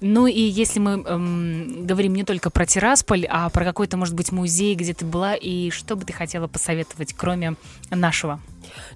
[0.00, 4.32] Ну и если мы эм, говорим не только про Тирасполь, а про какой-то, может быть,
[4.32, 7.54] музей, где ты была, и что бы ты хотела посоветовать, кроме
[7.90, 8.40] нашего?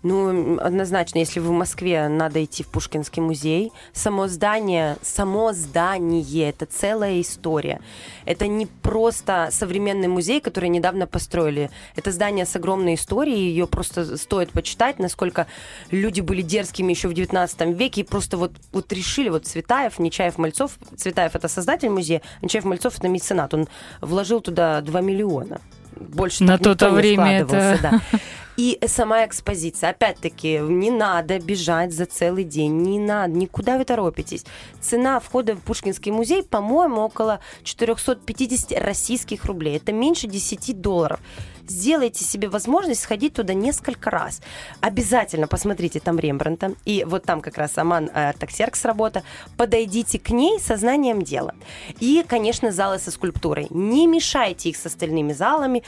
[0.02, 3.72] Ну, однозначно, если вы в Москве, надо идти в Пушкинский музей.
[3.92, 7.81] Само здание, само здание, это целая история.
[8.24, 11.70] Это не просто современный музей, который недавно построили.
[11.96, 15.46] Это здание с огромной историей, ее просто стоит почитать, насколько
[15.90, 20.38] люди были дерзкими еще в 19 веке и просто вот, вот решили, вот Цветаев, Нечаев,
[20.38, 23.68] Мальцов, Цветаев это создатель музея, Нечаев, Мальцов это меценат, он
[24.00, 25.61] вложил туда 2 миллиона
[26.00, 28.00] больше на то-то время это да.
[28.59, 29.90] И сама экспозиция.
[29.90, 34.44] Опять-таки, не надо бежать за целый день, не надо, никуда вы торопитесь.
[34.81, 39.77] Цена входа в Пушкинский музей, по-моему, около 450 российских рублей.
[39.77, 41.21] Это меньше 10 долларов
[41.68, 44.40] сделайте себе возможность сходить туда несколько раз.
[44.81, 46.75] Обязательно посмотрите там Рембранта.
[46.85, 49.23] И вот там как раз Аман э, Таксеркс работа.
[49.57, 51.55] Подойдите к ней со знанием дела.
[52.01, 53.66] И, конечно, залы со скульптурой.
[53.71, 55.85] Не мешайте их с остальными залами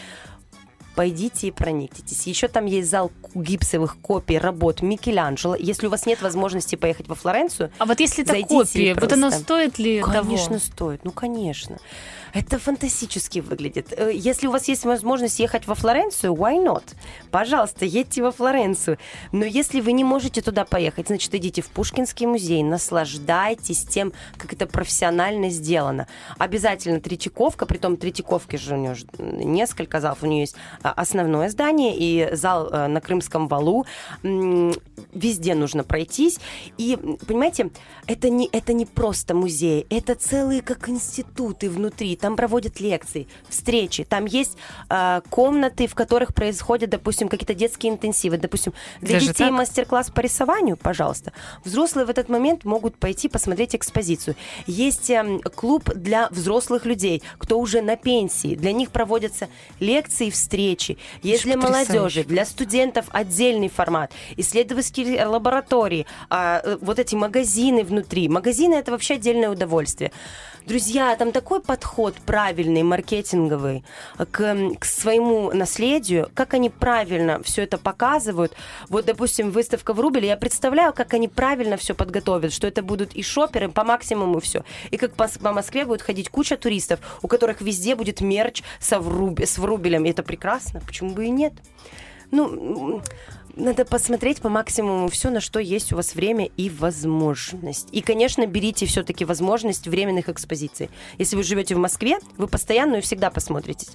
[1.00, 2.26] пойдите и проникнитесь.
[2.26, 5.54] Еще там есть зал гипсовых копий работ Микеланджело.
[5.54, 9.30] Если у вас нет возможности поехать во Флоренцию, А вот если это копия, вот она
[9.30, 10.36] стоит ли конечно, того?
[10.36, 11.04] Конечно, стоит.
[11.04, 11.78] Ну, конечно.
[12.32, 13.92] Это фантастически выглядит.
[13.96, 16.84] Э, если у вас есть возможность ехать во Флоренцию, why not?
[17.30, 18.98] Пожалуйста, едьте во Флоренцию.
[19.32, 24.52] Но если вы не можете туда поехать, значит, идите в Пушкинский музей, наслаждайтесь тем, как
[24.52, 26.06] это профессионально сделано.
[26.38, 31.96] Обязательно Третьяковка, притом Третьяковки же у нее несколько залов, у нее есть а, основное здание
[31.96, 33.86] и зал э, на Крымском валу.
[34.22, 36.38] Везде нужно пройтись.
[36.78, 37.70] И, понимаете,
[38.06, 44.04] это не, это не просто музей, это целые как институты внутри там проводят лекции, встречи,
[44.04, 44.56] там есть
[44.88, 49.52] э, комнаты, в которых происходят, допустим, какие-то детские интенсивы, допустим, для Даже детей так?
[49.52, 51.32] мастер-класс по рисованию, пожалуйста.
[51.64, 54.36] Взрослые в этот момент могут пойти посмотреть экспозицию.
[54.66, 59.48] Есть э, клуб для взрослых людей, кто уже на пенсии, для них проводятся
[59.78, 60.98] лекции, встречи, речи.
[61.22, 61.92] Есть для Потрясающе.
[61.92, 64.12] молодежи, для студентов отдельный формат.
[64.36, 68.28] Исследовательские лаборатории, а, э, вот эти магазины внутри.
[68.28, 70.10] Магазины это вообще отдельное удовольствие.
[70.66, 73.82] Друзья, там такой подход правильный, маркетинговый
[74.30, 78.54] к, к своему наследию, как они правильно все это показывают.
[78.88, 83.14] Вот, допустим, выставка в Рубле, я представляю, как они правильно все подготовят, что это будут
[83.14, 84.64] и шоперы по максимуму все.
[84.90, 89.00] И как по, по Москве будет ходить куча туристов, у которых везде будет мерч со
[89.00, 90.04] вруб, с врубелем.
[90.04, 91.54] И это прекрасно, почему бы и нет?
[92.30, 93.02] Ну,
[93.56, 97.88] надо посмотреть по максимуму все, на что есть у вас время и возможность.
[97.92, 100.90] И, конечно, берите все-таки возможность временных экспозиций.
[101.18, 103.86] Если вы живете в Москве, вы постоянно и всегда посмотрите.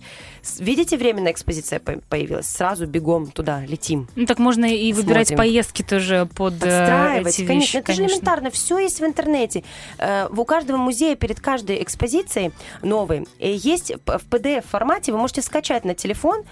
[0.59, 2.47] Видите, временная экспозиция по- появилась?
[2.47, 4.07] Сразу бегом туда летим.
[4.15, 5.37] Ну, так можно и выбирать Смотрим.
[5.37, 9.63] поездки тоже под э, Подстраивать, эти конечно, вещи, это же элементарно, все есть в интернете.
[9.97, 15.85] Э, У каждого музея перед каждой экспозицией новой есть в PDF формате, вы можете скачать
[15.85, 16.43] на телефон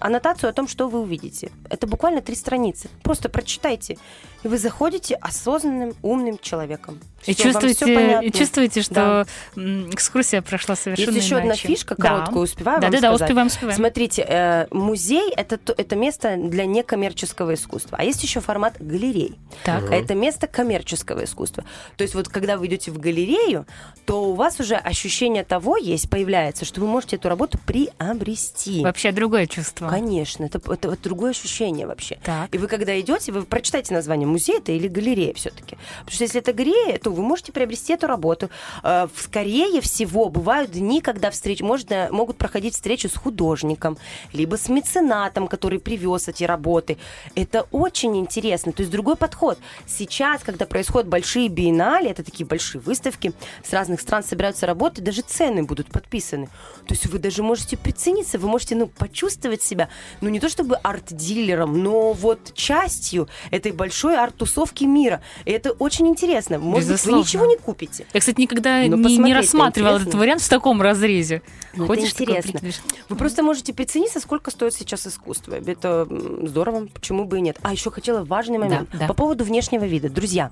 [0.00, 1.50] аннотацию о том, что вы увидите.
[1.68, 2.88] Это буквально три страницы.
[3.02, 3.98] Просто прочитайте.
[4.42, 7.00] И вы заходите осознанным, умным человеком.
[7.26, 9.62] И чувствуете, и чувствуете, что Да.
[9.92, 11.68] экскурсия прошла совершенно Есть еще одна иначе.
[11.68, 12.02] фишка, Да.
[12.08, 13.22] короткую, успеваю Да, вам да, да, сказать?
[13.22, 13.76] успеваем, успеваем.
[13.76, 17.98] Смотрите, э, музей это, то- это место для некоммерческого искусства.
[18.00, 19.34] А есть еще формат галерей.
[19.64, 19.90] Так.
[19.90, 21.64] А Это место коммерческого искусства.
[21.96, 23.66] То есть вот когда вы идете в галерею,
[24.06, 28.82] то у вас уже ощущение того есть, появляется, что вы можете эту работу приобрести.
[28.82, 29.88] Вообще другое чувство.
[29.88, 32.18] Конечно, это, это вот другое ощущение вообще.
[32.22, 32.54] Так.
[32.54, 35.76] И вы когда идете, вы прочитайте название музея это или галерея все-таки.
[36.00, 38.50] Потому что если это галерея, то вы можете приобрести эту работу.
[38.82, 43.98] Э, Скорее всего, бывают дни, когда встреч, можно, могут проходить встречи с художником,
[44.32, 46.98] либо с меценатом, который привез эти работы.
[47.34, 48.72] Это очень интересно.
[48.72, 49.58] То есть другой подход.
[49.86, 55.22] Сейчас, когда происходят большие биеннале, это такие большие выставки, с разных стран собираются работы, даже
[55.22, 56.46] цены будут подписаны.
[56.86, 59.88] То есть вы даже можете прицениться, вы можете ну, почувствовать себя,
[60.20, 65.20] ну не то чтобы арт-дилером, но вот частью этой большой арт-тусовки мира.
[65.44, 66.58] И это очень интересно.
[66.58, 67.18] Может Безусловно.
[67.22, 68.06] вы ничего не купите.
[68.12, 70.20] Я, кстати, никогда Но не, не рассматривала этот интересно.
[70.20, 71.42] вариант в таком разрезе.
[71.74, 72.60] Ну, это Ходишь интересно.
[73.08, 75.54] Вы просто можете прицениться, сколько стоит сейчас искусство.
[75.54, 76.06] Это
[76.42, 77.58] здорово, почему бы и нет.
[77.62, 79.06] А еще хотела важный момент Да, да.
[79.06, 80.08] по поводу внешнего вида.
[80.08, 80.50] Друзья,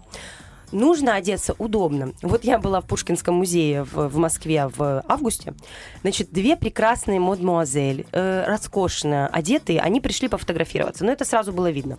[0.73, 2.13] нужно одеться удобно.
[2.23, 5.55] Вот я была в Пушкинском музее в, в Москве в августе.
[6.03, 11.05] Значит, две прекрасные мадмуазель, э, роскошно одетые, они пришли пофотографироваться.
[11.05, 11.99] Но это сразу было видно.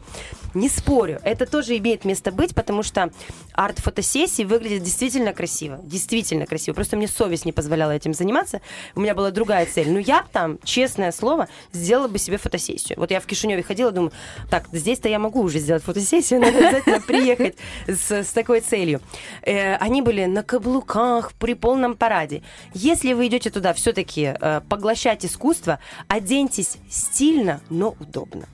[0.54, 3.12] Не спорю, это тоже имеет место быть, потому что
[3.54, 5.80] арт-фотосессии выглядят действительно красиво.
[5.84, 6.76] Действительно красиво.
[6.76, 8.62] Просто мне совесть не позволяла этим заниматься.
[8.96, 9.90] У меня была другая цель.
[9.92, 13.00] Но я там, честное слово, сделала бы себе фотосессию.
[13.00, 14.12] Вот я в Кишиневе ходила, думаю,
[14.50, 17.56] так, здесь-то я могу уже сделать фотосессию, надо обязательно приехать
[17.88, 19.02] с, с такой целью.
[19.44, 22.44] Э, они были на каблуках, при полном параде.
[22.74, 24.34] Если вы идете туда все-таки
[24.70, 28.48] поглощать искусство, оденьтесь стильно, но удобно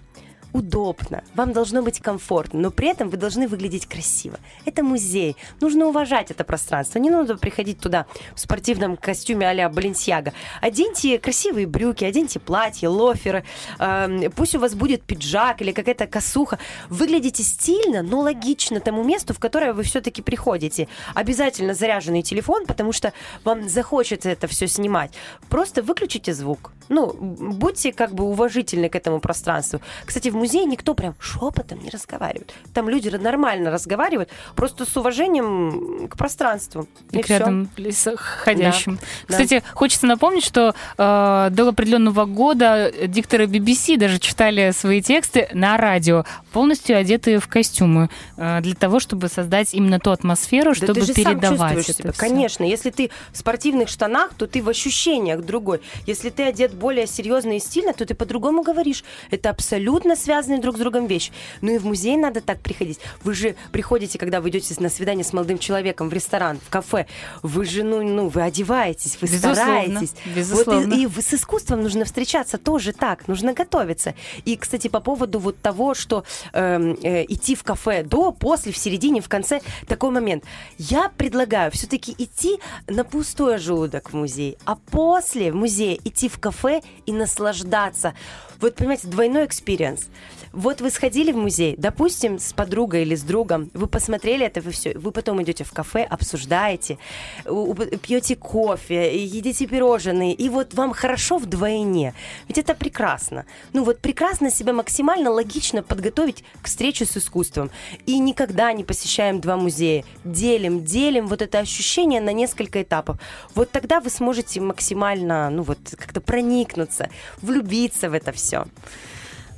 [0.54, 4.38] удобно, вам должно быть комфортно, но при этом вы должны выглядеть красиво.
[4.66, 10.34] Это музей, нужно уважать это пространство, не надо приходить туда в спортивном костюме а-ля Баленсиага.
[10.62, 13.44] Оденьте красивые брюки, оденьте платье, лоферы,
[13.80, 16.60] эм, пусть у вас будет пиджак или какая-то косуха.
[16.90, 20.88] Выглядите стильно, но логично тому месту, в которое вы все-таки приходите.
[21.16, 23.12] Обязательно заряженный телефон, потому что
[23.44, 25.12] вам захочется это все снимать.
[25.50, 26.72] Просто выключите звук.
[26.90, 29.82] Ну, будьте как бы уважительны к этому пространству.
[30.06, 32.54] Кстати, в музее никто прям шепотом не разговаривает.
[32.74, 36.86] Там люди нормально разговаривают, просто с уважением к пространству.
[37.12, 37.38] И к всё.
[37.38, 37.70] рядом
[38.18, 39.00] ходящим.
[39.30, 39.38] да.
[39.38, 45.78] Кстати, хочется напомнить, что э, до определенного года дикторы BBC даже читали свои тексты на
[45.78, 50.94] радио, полностью одетые в костюмы, э, для того, чтобы создать именно ту атмосферу, Да чтобы
[50.96, 52.28] ты же сам передавать чувствуешь это себя.
[52.28, 55.80] Конечно, если ты в спортивных штанах, то ты в ощущениях другой.
[56.06, 59.06] Если ты одет более серьезно и стильно, то ты по-другому говоришь.
[59.32, 61.32] Это абсолютно связанные друг с другом вещи.
[61.62, 63.00] Ну и в музей надо так приходить.
[63.24, 67.06] Вы же приходите, когда вы идете на свидание с молодым человеком в ресторан, в кафе,
[67.44, 70.14] вы же, ну, ну вы одеваетесь, вы Безусловно, стараетесь.
[70.36, 70.88] безусловно.
[70.88, 74.16] Вот и, и с искусством нужно встречаться тоже так, нужно готовиться.
[74.44, 78.78] И, кстати, по поводу вот того, что эм, э, идти в кафе до, после, в
[78.78, 80.44] середине, в конце, такой момент.
[80.80, 86.40] Я предлагаю все-таки идти на пустой желудок в музей, а после в музее идти в
[86.40, 88.16] кафе и наслаждаться.
[88.60, 90.08] Вот, понимаете, двойной experience.
[90.54, 94.96] Вот вы сходили в музей, допустим, с подругой или с другом, вы посмотрели это, все,
[94.96, 97.00] вы потом идете в кафе, обсуждаете,
[97.44, 102.14] пьете кофе, едите пирожные, и вот вам хорошо вдвойне.
[102.48, 103.46] Ведь это прекрасно.
[103.74, 107.72] Ну вот прекрасно себя максимально логично подготовить к встрече с искусством.
[108.06, 110.06] И никогда не посещаем два музея.
[110.24, 113.18] Делим, делим вот это ощущение на несколько этапов.
[113.56, 117.10] Вот тогда вы сможете максимально, ну вот, как-то проникнуться,
[117.42, 118.43] влюбиться в это все.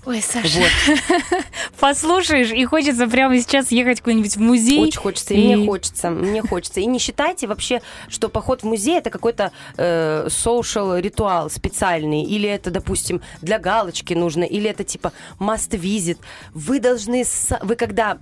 [0.05, 1.43] Ой, Саша, вот.
[1.79, 4.79] послушаешь, и хочется прямо сейчас ехать куда-нибудь в музей.
[4.79, 6.79] Очень хочется, и, и мне хочется, мне хочется.
[6.79, 12.47] И не считайте вообще, что поход в музей это какой-то э, social ритуал специальный, или
[12.47, 16.19] это, допустим, для галочки нужно, или это типа must visit.
[16.53, 17.23] Вы должны,
[17.63, 18.19] вы когда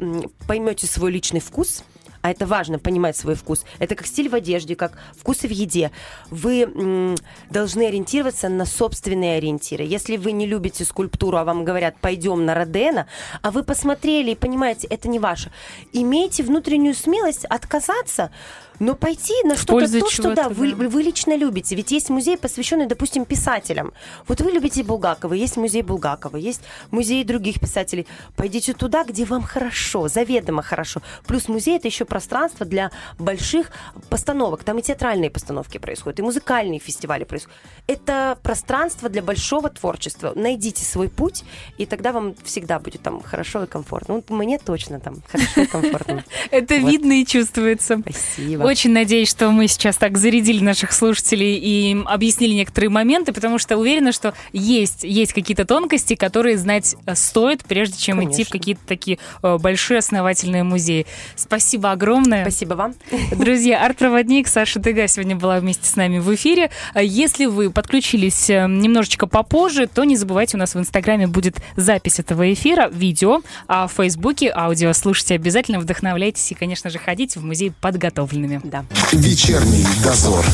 [0.48, 1.84] поймете свой личный вкус,
[2.24, 3.66] а это важно, понимать свой вкус.
[3.80, 5.92] Это как стиль в одежде, как вкусы в еде.
[6.32, 7.16] Вы м,
[7.50, 9.84] должны ориентироваться на собственные ориентиры.
[9.84, 13.08] Если вы не любите скульптуру, а вам говорят, пойдем на Родена,
[13.42, 15.52] а вы посмотрели и понимаете, это не ваше,
[15.92, 18.32] имейте внутреннюю смелость отказаться
[18.80, 21.76] но пойти на что-то то, что да, вы, вы лично любите.
[21.76, 23.94] Ведь есть музей, посвященный, допустим, писателям.
[24.28, 28.08] Вот вы любите Булгакова, есть музей Булгакова, есть музей других писателей.
[28.36, 31.02] Пойдите туда, где вам хорошо, заведомо хорошо.
[31.26, 33.72] Плюс музей это еще пространство для больших
[34.12, 34.64] постановок.
[34.64, 37.58] Там и театральные постановки происходят, и музыкальные фестивали происходят.
[37.88, 40.32] Это пространство для большого творчества.
[40.36, 41.44] Найдите свой путь,
[41.80, 44.22] и тогда вам всегда будет там хорошо и комфортно.
[44.30, 46.24] Ну, мне точно там хорошо и комфортно.
[46.52, 47.98] Это видно и чувствуется.
[47.98, 48.62] Спасибо.
[48.62, 53.76] Очень надеюсь, что мы сейчас так зарядили наших слушателей и объяснили некоторые моменты, потому что
[53.76, 58.36] уверена, что есть, есть какие-то тонкости, которые знать э, стоит, прежде чем Конечно.
[58.36, 61.08] идти в какие-то такие э, большие основательные музеи.
[61.36, 62.03] Спасибо огромное.
[62.42, 62.96] Спасибо вам.
[63.32, 66.70] Друзья, арт-проводник Саша Тыга сегодня была вместе с нами в эфире.
[66.96, 72.20] Если вы подключились э, немножечко попозже, то не забывайте, у нас в Инстаграме будет запись
[72.20, 74.94] этого эфира, видео, а в Фейсбуке аудио.
[74.94, 78.62] Слушайте обязательно, вдохновляйтесь и, конечно же, ходите в музей подготовленными.
[78.64, 78.86] Да.
[79.12, 80.46] Вечерний дозор.